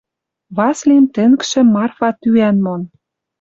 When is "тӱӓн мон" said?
2.21-2.81